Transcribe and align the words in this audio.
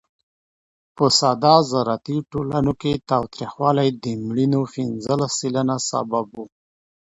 په 0.95 1.05
ساده 1.19 1.55
زراعتي 1.71 2.17
ټولنو 2.31 2.71
کې 2.81 2.93
تاوتریخوالی 3.09 3.89
د 4.03 4.05
مړینو 4.27 4.61
پینځلس 4.73 5.31
سلنه 5.39 5.77
سبب 5.89 6.25
و. 6.35 6.37